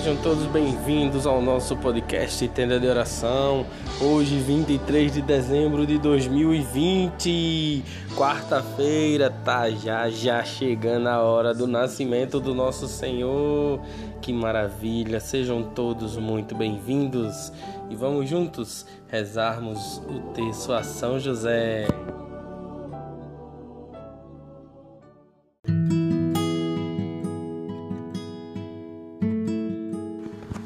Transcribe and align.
Sejam 0.00 0.16
todos 0.16 0.46
bem-vindos 0.46 1.26
ao 1.26 1.42
nosso 1.42 1.76
podcast 1.76 2.48
Tenda 2.48 2.80
de 2.80 2.86
Oração. 2.86 3.66
Hoje, 4.00 4.38
23 4.38 5.12
de 5.12 5.20
dezembro 5.20 5.86
de 5.86 5.98
2020, 5.98 7.84
quarta-feira, 8.16 9.28
tá 9.44 9.68
já 9.68 10.08
já 10.08 10.42
chegando 10.42 11.06
a 11.06 11.20
hora 11.20 11.52
do 11.52 11.66
nascimento 11.66 12.40
do 12.40 12.54
nosso 12.54 12.88
Senhor. 12.88 13.78
Que 14.22 14.32
maravilha! 14.32 15.20
Sejam 15.20 15.62
todos 15.62 16.16
muito 16.16 16.54
bem-vindos 16.54 17.52
e 17.90 17.94
vamos 17.94 18.26
juntos 18.26 18.86
rezarmos 19.06 19.98
o 20.08 20.32
texto 20.32 20.72
a 20.72 20.82
São 20.82 21.20
José. 21.20 21.86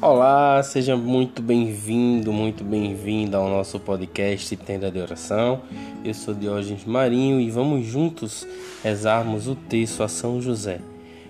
Olá, 0.07 0.61
seja 0.61 0.95
muito 0.95 1.41
bem-vindo, 1.41 2.31
muito 2.31 2.63
bem-vinda 2.63 3.37
ao 3.37 3.49
nosso 3.49 3.79
podcast 3.79 4.55
Tenda 4.55 4.91
de 4.91 4.99
Oração. 4.99 5.63
Eu 6.03 6.13
sou 6.13 6.31
Diógenes 6.31 6.85
Marinho 6.85 7.41
e 7.41 7.49
vamos 7.49 7.87
juntos 7.87 8.45
rezarmos 8.83 9.47
o 9.47 9.55
texto 9.55 10.03
a 10.03 10.07
São 10.07 10.39
José. 10.39 10.79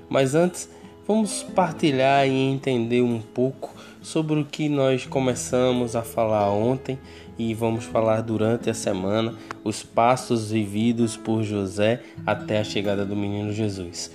Mas 0.09 0.35
antes, 0.35 0.69
vamos 1.07 1.41
partilhar 1.41 2.27
e 2.27 2.31
entender 2.33 3.01
um 3.01 3.21
pouco 3.21 3.73
sobre 4.01 4.41
o 4.41 4.43
que 4.43 4.67
nós 4.67 5.05
começamos 5.05 5.95
a 5.95 6.01
falar 6.01 6.51
ontem 6.51 6.99
e 7.39 7.53
vamos 7.53 7.85
falar 7.85 8.19
durante 8.19 8.69
a 8.69 8.73
semana, 8.73 9.33
os 9.63 9.83
passos 9.83 10.51
vividos 10.51 11.15
por 11.15 11.43
José 11.43 12.01
até 12.25 12.59
a 12.59 12.63
chegada 12.65 13.05
do 13.05 13.15
menino 13.15 13.53
Jesus. 13.53 14.11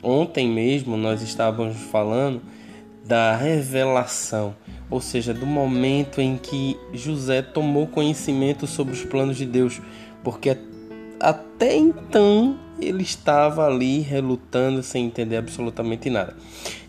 Ontem 0.00 0.48
mesmo 0.48 0.96
nós 0.96 1.20
estávamos 1.20 1.76
falando 1.90 2.40
da 3.04 3.36
revelação, 3.36 4.54
ou 4.90 5.00
seja, 5.00 5.34
do 5.34 5.44
momento 5.44 6.20
em 6.20 6.38
que 6.38 6.76
José 6.92 7.42
tomou 7.42 7.86
conhecimento 7.86 8.66
sobre 8.66 8.94
os 8.94 9.04
planos 9.04 9.36
de 9.36 9.44
Deus, 9.44 9.80
porque 10.22 10.56
até 11.20 11.76
então 11.76 12.58
ele 12.80 13.02
estava 13.02 13.66
ali 13.66 14.00
relutando 14.00 14.82
sem 14.82 15.06
entender 15.06 15.36
absolutamente 15.36 16.08
nada. 16.08 16.34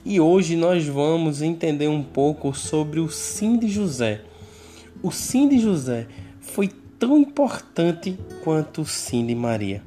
E 0.06 0.20
hoje 0.20 0.56
nós 0.56 0.88
vamos 0.88 1.42
entender 1.42 1.88
um 1.88 2.04
pouco 2.04 2.54
sobre 2.54 3.00
o 3.00 3.10
sim 3.10 3.58
de 3.58 3.68
José. 3.68 4.22
O 5.04 5.12
sim 5.12 5.48
de 5.50 5.60
José 5.60 6.08
foi 6.40 6.70
tão 6.98 7.18
importante 7.18 8.18
quanto 8.44 8.82
o 8.82 8.86
sim 8.86 9.26
de 9.26 9.36
Maria. 9.36 9.84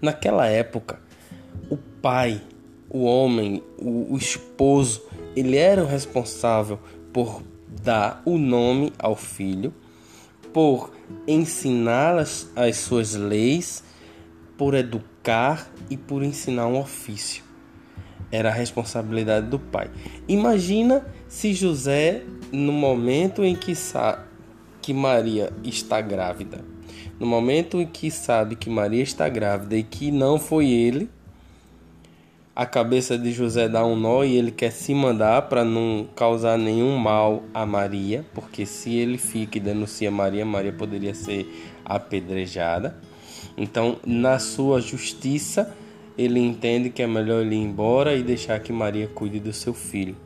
Naquela 0.00 0.46
época, 0.46 0.98
o 1.70 1.76
pai 1.76 2.40
o 2.96 3.04
homem, 3.04 3.62
o, 3.78 4.14
o 4.14 4.16
esposo, 4.16 5.02
ele 5.34 5.56
era 5.56 5.82
o 5.82 5.86
responsável 5.86 6.78
por 7.12 7.42
dar 7.82 8.22
o 8.24 8.38
nome 8.38 8.92
ao 8.98 9.14
filho, 9.14 9.72
por 10.52 10.90
ensinar 11.26 12.18
as, 12.18 12.50
as 12.56 12.76
suas 12.78 13.14
leis, 13.14 13.84
por 14.56 14.74
educar 14.74 15.70
e 15.90 15.96
por 15.96 16.22
ensinar 16.22 16.66
um 16.66 16.80
ofício. 16.80 17.44
Era 18.32 18.48
a 18.48 18.52
responsabilidade 18.52 19.46
do 19.48 19.58
pai. 19.58 19.90
Imagina 20.26 21.06
se 21.28 21.52
José, 21.52 22.24
no 22.50 22.72
momento 22.72 23.44
em 23.44 23.54
que 23.54 23.74
sabe 23.74 24.24
que 24.80 24.94
Maria 24.94 25.52
está 25.62 26.00
grávida, 26.00 26.64
no 27.20 27.26
momento 27.26 27.80
em 27.80 27.86
que 27.86 28.10
sabe 28.10 28.56
que 28.56 28.70
Maria 28.70 29.02
está 29.02 29.28
grávida 29.28 29.76
e 29.76 29.82
que 29.82 30.10
não 30.10 30.38
foi 30.38 30.70
ele, 30.70 31.10
a 32.56 32.64
cabeça 32.64 33.18
de 33.18 33.32
José 33.32 33.68
dá 33.68 33.84
um 33.84 33.94
nó 33.94 34.24
e 34.24 34.34
ele 34.34 34.50
quer 34.50 34.72
se 34.72 34.94
mandar 34.94 35.42
para 35.42 35.62
não 35.62 36.08
causar 36.16 36.56
nenhum 36.56 36.96
mal 36.96 37.42
a 37.52 37.66
Maria, 37.66 38.24
porque 38.32 38.64
se 38.64 38.96
ele 38.96 39.18
fica 39.18 39.58
e 39.58 39.60
denuncia 39.60 40.10
Maria, 40.10 40.42
Maria 40.46 40.72
poderia 40.72 41.12
ser 41.12 41.46
apedrejada. 41.84 42.96
Então, 43.58 43.98
na 44.06 44.38
sua 44.38 44.80
justiça, 44.80 45.76
ele 46.16 46.40
entende 46.40 46.88
que 46.88 47.02
é 47.02 47.06
melhor 47.06 47.42
ele 47.42 47.56
ir 47.56 47.62
embora 47.62 48.14
e 48.14 48.22
deixar 48.22 48.58
que 48.60 48.72
Maria 48.72 49.06
cuide 49.06 49.38
do 49.38 49.52
seu 49.52 49.74
filho. 49.74 50.16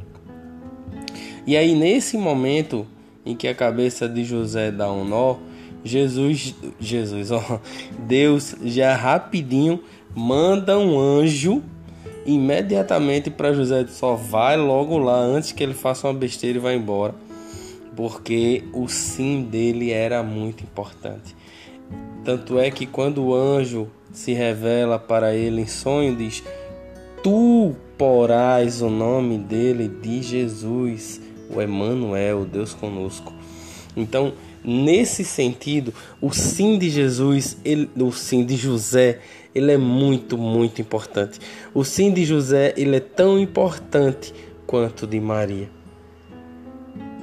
E 1.44 1.56
aí, 1.56 1.74
nesse 1.74 2.16
momento 2.16 2.86
em 3.26 3.34
que 3.34 3.48
a 3.48 3.54
cabeça 3.56 4.08
de 4.08 4.22
José 4.22 4.70
dá 4.70 4.90
um 4.92 5.04
nó, 5.04 5.36
Jesus, 5.84 6.54
Jesus, 6.78 7.32
ó, 7.32 7.60
Deus 7.98 8.54
já 8.62 8.94
rapidinho 8.94 9.82
manda 10.14 10.78
um 10.78 10.96
anjo 10.96 11.60
imediatamente 12.26 13.30
para 13.30 13.52
José 13.52 13.86
só 13.88 14.14
vai 14.14 14.56
logo 14.56 14.98
lá 14.98 15.16
antes 15.16 15.52
que 15.52 15.62
ele 15.62 15.74
faça 15.74 16.06
uma 16.06 16.14
besteira 16.14 16.58
e 16.58 16.60
vá 16.60 16.72
embora, 16.72 17.14
porque 17.96 18.64
o 18.72 18.88
sim 18.88 19.42
dele 19.42 19.90
era 19.90 20.22
muito 20.22 20.62
importante. 20.62 21.34
Tanto 22.24 22.58
é 22.58 22.70
que 22.70 22.86
quando 22.86 23.22
o 23.22 23.34
anjo 23.34 23.88
se 24.12 24.32
revela 24.32 24.98
para 24.98 25.34
ele 25.34 25.62
em 25.62 25.66
sonho, 25.66 26.14
diz: 26.14 26.42
Tu 27.22 27.74
porás 27.96 28.82
o 28.82 28.90
nome 28.90 29.38
dele 29.38 29.88
de 29.88 30.22
Jesus, 30.22 31.20
o 31.54 31.60
Emanuel, 31.60 32.44
Deus 32.44 32.74
conosco. 32.74 33.32
Então, 33.96 34.32
nesse 34.64 35.24
sentido, 35.24 35.92
o 36.20 36.32
sim 36.32 36.78
de 36.78 36.90
Jesus, 36.90 37.56
ele, 37.64 37.90
o 37.96 38.12
sim 38.12 38.44
de 38.44 38.56
José, 38.56 39.20
ele 39.54 39.72
é 39.72 39.76
muito, 39.76 40.36
muito 40.38 40.80
importante. 40.80 41.40
O 41.74 41.84
sim 41.84 42.12
de 42.12 42.24
José, 42.24 42.74
ele 42.76 42.96
é 42.96 43.00
tão 43.00 43.38
importante 43.38 44.32
quanto 44.66 45.06
de 45.06 45.18
Maria. 45.20 45.70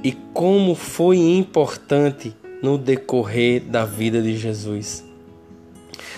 E 0.02 0.12
como 0.32 0.74
foi 0.74 1.18
importante 1.18 2.34
no 2.62 2.76
decorrer 2.76 3.62
da 3.62 3.84
vida 3.84 4.20
de 4.20 4.36
Jesus. 4.36 5.04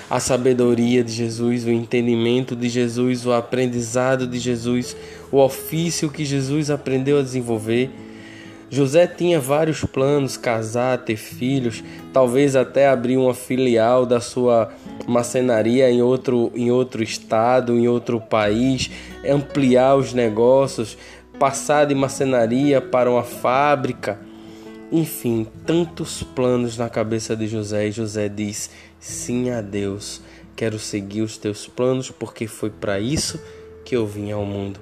A 0.08 0.18
sabedoria 0.18 1.04
de 1.04 1.12
Jesus, 1.12 1.64
o 1.64 1.70
entendimento 1.70 2.56
de 2.56 2.68
Jesus, 2.68 3.24
o 3.24 3.32
aprendizado 3.32 4.26
de 4.26 4.38
Jesus, 4.38 4.96
o 5.30 5.38
ofício 5.38 6.10
que 6.10 6.24
Jesus 6.24 6.68
aprendeu 6.68 7.18
a 7.18 7.22
desenvolver 7.22 7.90
José 8.70 9.04
tinha 9.06 9.40
vários 9.40 9.84
planos: 9.84 10.36
casar, 10.36 10.98
ter 10.98 11.16
filhos, 11.16 11.82
talvez 12.12 12.54
até 12.54 12.88
abrir 12.88 13.16
uma 13.16 13.34
filial 13.34 14.06
da 14.06 14.20
sua 14.20 14.72
macenaria 15.08 15.90
em 15.90 16.00
outro, 16.00 16.52
em 16.54 16.70
outro 16.70 17.02
estado, 17.02 17.76
em 17.76 17.88
outro 17.88 18.20
país, 18.20 18.88
ampliar 19.28 19.96
os 19.96 20.14
negócios, 20.14 20.96
passar 21.38 21.86
de 21.86 21.94
macenaria 21.94 22.80
para 22.80 23.10
uma 23.10 23.24
fábrica. 23.24 24.18
Enfim, 24.92 25.46
tantos 25.66 26.22
planos 26.22 26.76
na 26.76 26.88
cabeça 26.88 27.36
de 27.36 27.48
José. 27.48 27.88
E 27.88 27.92
José 27.92 28.28
diz: 28.28 28.70
Sim 29.00 29.50
a 29.50 29.60
Deus, 29.60 30.22
quero 30.54 30.78
seguir 30.78 31.22
os 31.22 31.36
teus 31.36 31.66
planos, 31.66 32.10
porque 32.10 32.46
foi 32.46 32.70
para 32.70 33.00
isso 33.00 33.40
que 33.84 33.96
eu 33.96 34.06
vim 34.06 34.30
ao 34.30 34.44
mundo 34.44 34.78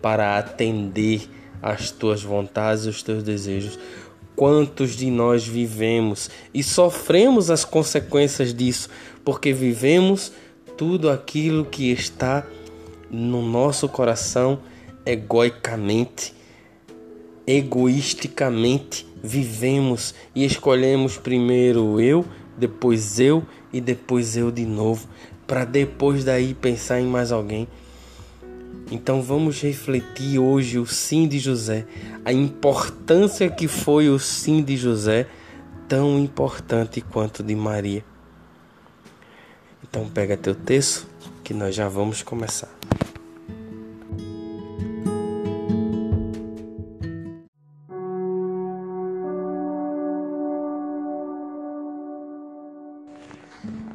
para 0.00 0.36
atender 0.36 1.28
as 1.62 1.90
tuas 1.90 2.22
vontades 2.22 2.84
e 2.84 2.88
os 2.88 3.02
teus 3.02 3.22
desejos. 3.22 3.78
Quantos 4.34 4.96
de 4.96 5.10
nós 5.10 5.46
vivemos 5.46 6.28
e 6.52 6.62
sofremos 6.62 7.50
as 7.50 7.64
consequências 7.64 8.52
disso, 8.52 8.88
porque 9.24 9.52
vivemos 9.52 10.32
tudo 10.76 11.08
aquilo 11.08 11.64
que 11.64 11.92
está 11.92 12.44
no 13.10 13.42
nosso 13.42 13.88
coração 13.88 14.58
egoicamente, 15.04 16.34
egoisticamente 17.46 19.06
vivemos 19.22 20.14
e 20.34 20.44
escolhemos 20.44 21.18
primeiro 21.18 22.00
eu, 22.00 22.24
depois 22.56 23.20
eu 23.20 23.44
e 23.72 23.80
depois 23.80 24.36
eu 24.36 24.50
de 24.50 24.64
novo, 24.64 25.06
para 25.46 25.64
depois 25.64 26.24
daí 26.24 26.54
pensar 26.54 27.00
em 27.00 27.06
mais 27.06 27.30
alguém. 27.30 27.68
Então 28.90 29.22
vamos 29.22 29.60
refletir 29.60 30.38
hoje 30.38 30.78
o 30.78 30.86
sim 30.86 31.26
de 31.26 31.38
José, 31.38 31.86
a 32.24 32.32
importância 32.32 33.48
que 33.50 33.66
foi 33.66 34.08
o 34.08 34.18
sim 34.18 34.62
de 34.62 34.76
José, 34.76 35.26
tão 35.88 36.18
importante 36.18 37.00
quanto 37.00 37.42
de 37.42 37.54
Maria. 37.54 38.04
Então 39.82 40.08
pega 40.08 40.36
teu 40.36 40.54
texto 40.54 41.06
que 41.44 41.52
nós 41.52 41.74
já 41.74 41.88
vamos 41.88 42.22
começar. 42.22 42.70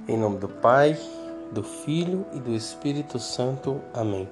Em 0.08 0.18
nome 0.18 0.38
do 0.38 0.48
Pai, 0.48 0.98
do 1.52 1.64
Filho 1.64 2.26
e 2.34 2.40
do 2.40 2.56
Espírito 2.56 3.20
Santo. 3.20 3.82
Amém. 3.94 4.28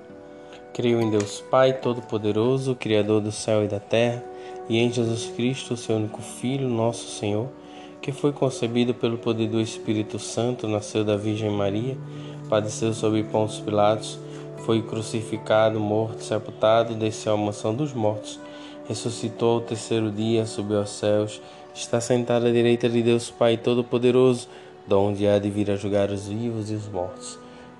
Creio 0.76 1.02
em 1.02 1.10
Deus 1.10 1.40
Pai 1.40 1.72
Todo-Poderoso, 1.72 2.76
Criador 2.76 3.22
do 3.22 3.32
céu 3.32 3.64
e 3.64 3.68
da 3.70 3.80
terra, 3.80 4.22
e 4.68 4.78
em 4.78 4.92
Jesus 4.92 5.28
Cristo, 5.28 5.78
seu 5.78 5.96
único 5.96 6.22
Filho, 6.22 6.68
nosso 6.68 7.08
Senhor, 7.18 7.48
que 8.02 8.12
foi 8.12 8.34
concebido 8.34 8.94
pelo 8.94 9.18
poder 9.18 9.48
do 9.48 9.62
Espírito 9.62 10.20
Santo, 10.20 10.68
nasceu 10.68 11.06
da 11.06 11.16
Virgem 11.16 11.50
Maria, 11.50 11.98
padeceu 12.50 12.94
sob 12.94 13.24
Pôncio 13.24 13.64
Pilatos, 13.64 14.20
foi 14.66 14.82
crucificado, 14.82 15.80
morto, 15.80 16.22
sepultado, 16.22 16.94
desceu 16.94 17.36
à 17.36 17.38
mansão 17.38 17.74
dos 17.74 17.94
mortos, 17.94 18.38
ressuscitou 18.86 19.54
ao 19.54 19.62
terceiro 19.62 20.12
dia, 20.12 20.46
subiu 20.46 20.80
aos 20.80 20.90
céus, 20.90 21.42
está 21.74 22.02
sentado 22.02 22.48
à 22.48 22.52
direita 22.52 22.90
de 22.90 23.02
Deus 23.02 23.32
Pai 23.32 23.56
Todo-Poderoso, 23.56 24.50
donde 24.86 25.26
há 25.26 25.40
de 25.40 25.50
vir 25.50 25.72
a 25.72 25.78
julgar 25.78 26.12
os 26.12 26.28
vivos 26.28 26.70
e 26.70 26.74
os 26.74 26.90
mortos. 26.90 27.45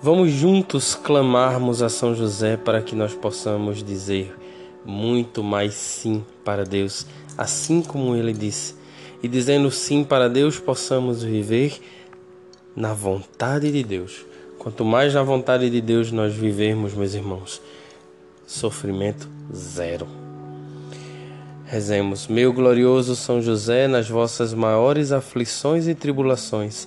Vamos 0.00 0.30
juntos 0.30 0.94
clamarmos 0.94 1.82
a 1.82 1.88
São 1.88 2.14
José 2.14 2.56
para 2.56 2.80
que 2.80 2.94
nós 2.94 3.14
possamos 3.14 3.82
dizer 3.82 4.32
muito 4.84 5.42
mais 5.42 5.74
sim 5.74 6.24
para 6.44 6.64
Deus, 6.64 7.04
assim 7.36 7.82
como 7.82 8.14
ele 8.14 8.32
disse. 8.32 8.76
E 9.20 9.26
dizendo 9.26 9.72
sim 9.72 10.04
para 10.04 10.28
Deus, 10.28 10.60
possamos 10.60 11.24
viver 11.24 11.80
na 12.76 12.94
vontade 12.94 13.72
de 13.72 13.82
Deus. 13.82 14.24
Quanto 14.56 14.84
mais 14.84 15.14
na 15.14 15.24
vontade 15.24 15.68
de 15.68 15.80
Deus 15.80 16.12
nós 16.12 16.32
vivermos, 16.32 16.94
meus 16.94 17.14
irmãos, 17.14 17.60
sofrimento 18.46 19.28
zero. 19.52 20.06
Rezemos, 21.64 22.28
meu 22.28 22.52
glorioso 22.52 23.16
São 23.16 23.42
José, 23.42 23.88
nas 23.88 24.08
vossas 24.08 24.54
maiores 24.54 25.10
aflições 25.10 25.88
e 25.88 25.94
tribulações, 25.94 26.86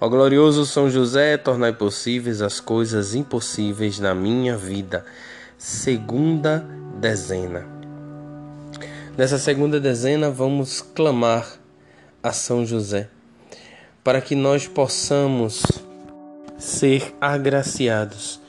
Ó 0.00 0.08
glorioso 0.08 0.66
São 0.66 0.90
José, 0.90 1.36
tornai 1.36 1.72
possíveis 1.72 2.42
as 2.42 2.60
coisas 2.60 3.14
impossíveis 3.14 3.98
na 3.98 4.14
minha 4.14 4.56
vida. 4.56 5.04
Segunda 5.56 6.66
dezena. 7.00 7.66
Nessa 9.16 9.38
segunda 9.38 9.78
dezena, 9.78 10.30
vamos 10.30 10.80
clamar 10.80 11.46
a 12.22 12.32
São 12.32 12.66
José 12.66 13.08
para 14.02 14.20
que 14.20 14.34
nós 14.34 14.66
possamos 14.66 15.62
ser 16.58 17.14
agraciados 17.20 18.40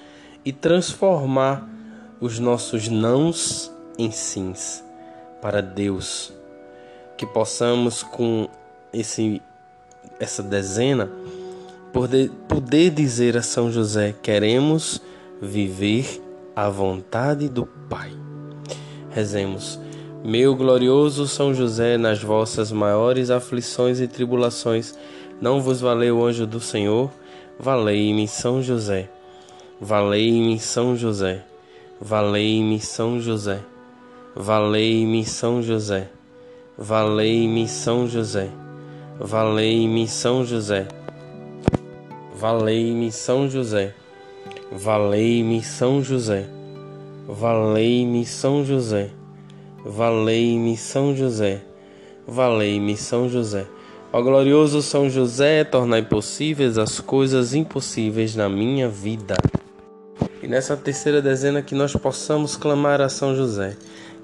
e 0.44 0.52
transformar 0.52 1.68
os 2.20 2.40
nossos 2.40 2.88
nãos 2.88 3.72
em 3.98 4.12
sims 4.12 4.84
para 5.42 5.62
Deus 5.62 6.34
que 7.18 7.26
possamos 7.26 8.04
com 8.04 8.50
esse 8.92 9.42
essa 10.20 10.42
dezena 10.42 11.10
poder, 12.48 12.90
dizer 12.92 13.38
a 13.38 13.42
São 13.42 13.72
José: 13.72 14.14
queremos 14.22 15.02
viver 15.42 16.22
a 16.56 16.70
vontade 16.70 17.50
do 17.50 17.66
Pai. 17.90 18.12
Rezemos. 19.10 19.80
Meu 20.24 20.56
glorioso 20.56 21.28
São 21.28 21.54
José, 21.54 21.98
nas 21.98 22.22
vossas 22.22 22.72
maiores 22.72 23.30
aflições 23.30 24.00
e 24.00 24.08
tribulações, 24.08 24.98
não 25.40 25.62
vos 25.62 25.82
valeu 25.82 26.18
o 26.18 26.26
anjo 26.26 26.46
do 26.46 26.60
Senhor? 26.60 27.12
Valei-me, 27.60 28.28
São 28.28 28.62
José. 28.62 29.10
Valei-me, 29.80 30.60
São 30.60 30.96
José. 30.96 31.46
Valei-me, 32.02 32.80
São 32.80 33.20
José. 33.20 33.60
Valei-me, 34.36 35.24
São 35.26 35.62
José. 35.62 36.10
Valei-me 36.78 37.70
São 37.70 38.06
José, 38.06 38.50
valei-me 39.18 40.06
São 40.10 40.44
José, 40.44 40.86
valei-me 42.38 43.12
São 43.12 43.50
José, 43.50 43.94
valei-me 44.72 45.64
São 45.64 46.04
José, 46.04 46.46
valei-me 47.28 48.26
São 48.26 48.66
José, 48.66 49.10
valei-me 49.86 50.76
São 50.76 51.16
José, 51.16 51.62
valei-me 52.28 52.98
São 52.98 53.30
José. 53.30 53.66
Ó 54.12 54.22
glorioso 54.22 54.82
São 54.82 55.10
José, 55.10 55.64
tornai 55.64 56.02
possíveis 56.02 56.78
as 56.78 57.00
coisas 57.00 57.54
impossíveis 57.54 58.36
na 58.36 58.50
minha 58.50 58.90
vida. 58.90 59.36
E 60.44 60.48
nessa 60.48 60.76
terceira 60.76 61.22
dezena 61.22 61.62
que 61.62 61.74
nós 61.74 61.94
possamos 61.94 62.58
clamar 62.58 63.02
a 63.02 63.10
São 63.10 63.36
José 63.36 63.78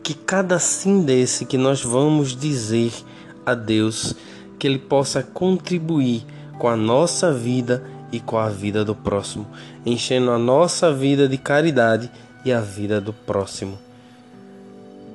que 0.03 0.13
cada 0.13 0.59
sim 0.59 1.03
desse 1.03 1.45
que 1.45 1.57
nós 1.57 1.83
vamos 1.83 2.35
dizer 2.35 2.91
a 3.45 3.53
Deus, 3.53 4.15
que 4.57 4.67
Ele 4.67 4.79
possa 4.79 5.21
contribuir 5.21 6.25
com 6.59 6.67
a 6.67 6.75
nossa 6.75 7.33
vida 7.33 7.83
e 8.11 8.19
com 8.19 8.37
a 8.37 8.49
vida 8.49 8.83
do 8.83 8.93
próximo, 8.93 9.47
enchendo 9.85 10.31
a 10.31 10.37
nossa 10.37 10.93
vida 10.93 11.27
de 11.27 11.37
caridade 11.37 12.11
e 12.43 12.51
a 12.51 12.59
vida 12.59 12.99
do 12.99 13.13
próximo. 13.13 13.77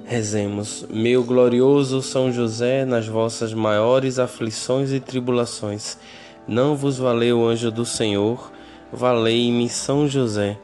Rezemos, 0.05 0.87
meu 0.89 1.25
glorioso 1.25 2.01
São 2.01 2.33
José, 2.33 2.85
nas 2.85 3.07
vossas 3.09 3.53
maiores 3.53 4.19
aflições 4.19 4.93
e 4.93 5.01
tribulações, 5.01 5.99
não 6.47 6.77
vos 6.77 6.97
valeu 6.97 7.41
o 7.41 7.47
anjo 7.49 7.71
do 7.71 7.85
Senhor, 7.85 8.53
valei-me 8.93 9.69
São 9.69 10.09
José, 10.09 10.57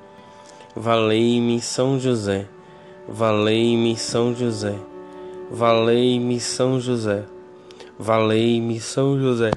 valei-me 0.76 1.60
São 1.60 1.98
José. 1.98 2.46
Valei-me 3.08 3.96
São 3.96 4.32
José, 4.32 4.76
valei-me 5.50 6.38
São 6.38 6.80
José, 6.80 7.24
valei-me 7.98 8.78
São 8.78 9.20
José, 9.20 9.50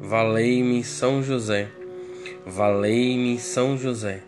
valei-me 0.00 0.84
São 0.84 1.24
José, 1.24 1.68
valei-me 2.46 3.38
São 3.38 3.78
José, 3.78 4.22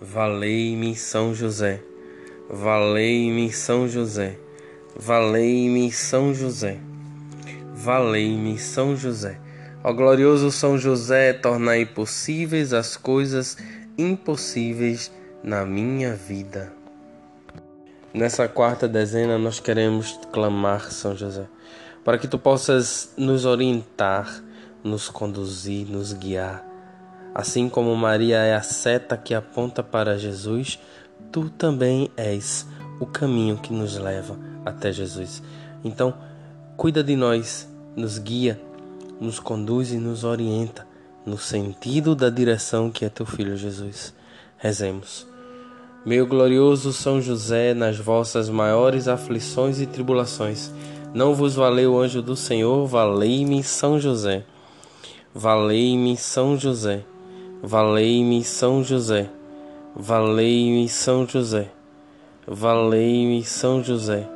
valei-me 0.00 0.94
São 0.96 1.34
José, 1.34 1.80
valei-me 2.50 3.52
São 3.52 3.88
José, 3.88 4.36
valei-me 4.96 5.90
São 5.92 6.34
José, 6.34 6.78
valei-me 7.74 8.58
São 8.58 8.96
José. 8.96 9.38
Ó 9.84 9.92
glorioso 9.92 10.50
São 10.50 10.78
José, 10.78 11.32
tornai 11.32 11.84
possíveis 11.84 12.72
as 12.72 12.96
coisas 12.96 13.56
impossíveis 13.96 15.12
na 15.42 15.64
minha 15.64 16.14
vida. 16.14 16.72
Nessa 18.12 18.48
quarta 18.48 18.88
dezena, 18.88 19.38
nós 19.38 19.60
queremos 19.60 20.18
clamar, 20.32 20.90
São 20.90 21.16
José, 21.16 21.46
para 22.04 22.18
que 22.18 22.26
tu 22.26 22.38
possas 22.38 23.12
nos 23.16 23.44
orientar, 23.44 24.42
nos 24.82 25.08
conduzir, 25.08 25.86
nos 25.86 26.12
guiar 26.12 26.73
Assim 27.34 27.68
como 27.68 27.96
Maria 27.96 28.36
é 28.38 28.54
a 28.54 28.62
seta 28.62 29.16
que 29.16 29.34
aponta 29.34 29.82
para 29.82 30.16
Jesus, 30.16 30.78
tu 31.32 31.50
também 31.50 32.08
és 32.16 32.66
o 33.00 33.06
caminho 33.06 33.56
que 33.56 33.72
nos 33.72 33.98
leva 33.98 34.38
até 34.64 34.92
Jesus. 34.92 35.42
Então, 35.82 36.14
cuida 36.76 37.02
de 37.02 37.16
nós, 37.16 37.68
nos 37.96 38.18
guia, 38.18 38.60
nos 39.20 39.40
conduz 39.40 39.90
e 39.90 39.98
nos 39.98 40.22
orienta 40.22 40.86
no 41.26 41.38
sentido 41.38 42.14
da 42.14 42.30
direção 42.30 42.90
que 42.90 43.04
é 43.04 43.08
teu 43.08 43.26
filho 43.26 43.56
Jesus. 43.56 44.14
Rezemos. 44.56 45.26
Meu 46.04 46.26
glorioso 46.26 46.92
São 46.92 47.20
José, 47.20 47.72
nas 47.72 47.98
vossas 47.98 48.50
maiores 48.50 49.08
aflições 49.08 49.80
e 49.80 49.86
tribulações, 49.86 50.70
não 51.14 51.34
vos 51.34 51.54
valeu 51.54 51.94
o 51.94 51.98
anjo 51.98 52.20
do 52.20 52.36
Senhor, 52.36 52.86
valei-me 52.86 53.62
São 53.62 53.98
José. 53.98 54.44
Valei-me 55.34 56.16
São 56.16 56.58
José. 56.58 57.04
Valei-me 57.66 58.44
São 58.44 58.84
José. 58.84 59.30
Valei-me 59.96 60.86
São 60.86 61.26
José. 61.26 61.70
Valei-me 62.46 63.42
São 63.42 63.82
José. 63.82 64.28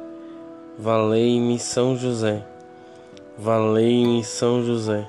Valei-me 0.78 1.58
São 1.58 1.94
José. 1.94 2.42
Valei-me 3.36 4.24
São 4.24 4.64
José. 4.64 5.06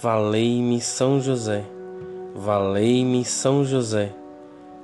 Valei-me 0.00 0.80
São 0.80 1.20
José. 1.20 1.62
Valei-me 2.34 3.22
São 3.22 3.66
José. 3.66 4.14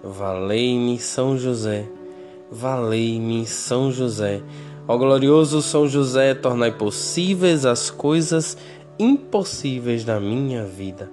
Valei-me 0.04 0.98
São 0.98 1.38
José. 1.38 1.88
Valei-me 2.52 3.46
São 3.46 3.90
José. 3.90 4.42
Ó 4.86 4.94
glorioso 4.98 5.62
São 5.62 5.88
José, 5.88 6.34
tornai 6.34 6.70
possíveis 6.70 7.64
as 7.64 7.90
coisas 7.90 8.58
impossíveis 8.98 10.04
na 10.04 10.20
minha 10.20 10.64
vida 10.64 11.10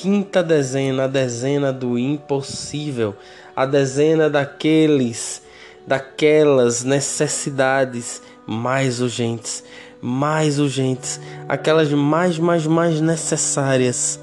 quinta 0.00 0.44
dezena, 0.44 1.04
a 1.04 1.06
dezena 1.08 1.72
do 1.72 1.98
impossível, 1.98 3.16
a 3.56 3.66
dezena 3.66 4.30
daqueles, 4.30 5.42
daquelas 5.84 6.84
necessidades 6.84 8.22
mais 8.46 9.00
urgentes, 9.00 9.64
mais 10.00 10.60
urgentes, 10.60 11.20
aquelas 11.48 11.90
mais, 11.90 12.38
mais, 12.38 12.64
mais 12.64 13.00
necessárias. 13.00 14.20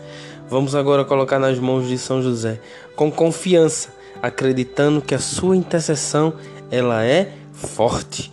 Vamos 0.50 0.75
agora 0.75 1.03
colocar 1.03 1.39
nas 1.39 1.60
mãos 1.60 1.89
de 1.89 1.98
São 1.98 2.22
José, 2.22 2.62
com 2.96 3.12
confiança, 3.12 3.89
acreditando 4.22 5.01
que 5.01 5.13
a 5.13 5.20
sua 5.20 5.58
intercessão 5.58 6.36
ela 6.72 7.03
é 7.03 7.34
forte. 7.51 8.32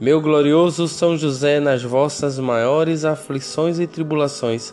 Meu 0.00 0.20
glorioso 0.20 0.86
São 0.86 1.16
José, 1.16 1.58
nas 1.58 1.82
vossas 1.82 2.38
maiores 2.38 3.04
aflições 3.04 3.80
e 3.80 3.86
tribulações, 3.86 4.72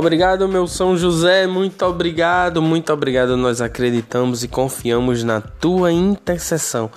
Obrigado, 0.00 0.48
meu 0.48 0.66
São 0.66 0.96
José, 0.96 1.46
muito 1.46 1.84
obrigado, 1.84 2.62
muito 2.62 2.90
obrigado. 2.90 3.36
Nós 3.36 3.60
acreditamos 3.60 4.42
e 4.42 4.48
confiamos 4.48 5.22
na 5.22 5.42
tua 5.42 5.92
intercessão. 5.92 6.90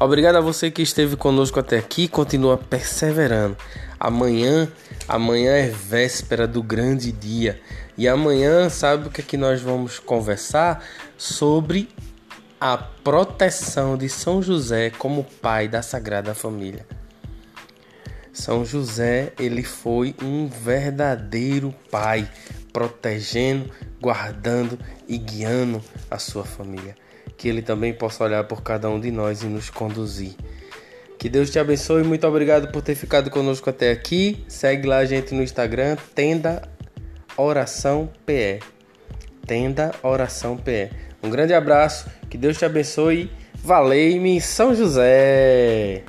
Obrigado 0.00 0.36
a 0.36 0.40
você 0.40 0.70
que 0.70 0.80
esteve 0.80 1.16
conosco 1.16 1.60
até 1.60 1.76
aqui, 1.76 2.08
continua 2.08 2.56
perseverando. 2.56 3.58
Amanhã, 4.00 4.66
amanhã 5.06 5.50
é 5.50 5.68
véspera 5.68 6.46
do 6.46 6.62
grande 6.62 7.12
dia. 7.12 7.60
E 7.94 8.08
amanhã, 8.08 8.70
sabe 8.70 9.08
o 9.08 9.10
que 9.10 9.20
é 9.20 9.24
que 9.24 9.36
nós 9.36 9.60
vamos 9.60 9.98
conversar 9.98 10.82
sobre 11.18 11.90
a 12.58 12.78
proteção 12.78 13.98
de 13.98 14.08
São 14.08 14.40
José 14.40 14.88
como 14.88 15.24
pai 15.42 15.68
da 15.68 15.82
Sagrada 15.82 16.34
Família. 16.34 16.86
São 18.36 18.66
José, 18.66 19.32
ele 19.40 19.62
foi 19.62 20.14
um 20.22 20.46
verdadeiro 20.46 21.74
pai, 21.90 22.28
protegendo, 22.70 23.70
guardando 23.98 24.78
e 25.08 25.16
guiando 25.16 25.82
a 26.10 26.18
sua 26.18 26.44
família. 26.44 26.94
Que 27.38 27.48
ele 27.48 27.62
também 27.62 27.94
possa 27.94 28.22
olhar 28.22 28.44
por 28.44 28.62
cada 28.62 28.90
um 28.90 29.00
de 29.00 29.10
nós 29.10 29.42
e 29.42 29.46
nos 29.46 29.70
conduzir. 29.70 30.34
Que 31.18 31.30
Deus 31.30 31.48
te 31.48 31.58
abençoe. 31.58 32.02
Muito 32.02 32.26
obrigado 32.26 32.70
por 32.70 32.82
ter 32.82 32.94
ficado 32.94 33.30
conosco 33.30 33.70
até 33.70 33.90
aqui. 33.90 34.44
Segue 34.46 34.86
lá 34.86 34.98
a 34.98 35.06
gente 35.06 35.34
no 35.34 35.42
Instagram, 35.42 35.96
Tenda 36.14 36.60
Oração 37.38 38.10
PE. 38.26 38.60
Tenda 39.46 39.92
Oração 40.02 40.58
PE. 40.58 40.90
Um 41.22 41.30
grande 41.30 41.54
abraço. 41.54 42.06
Que 42.28 42.36
Deus 42.36 42.58
te 42.58 42.66
abençoe. 42.66 43.30
Valei-me 43.54 44.42
São 44.42 44.74
José. 44.74 46.04